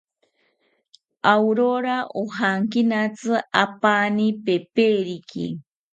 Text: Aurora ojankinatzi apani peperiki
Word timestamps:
Aurora 1.31 1.97
ojankinatzi 2.21 3.33
apani 3.63 4.27
peperiki 4.45 5.45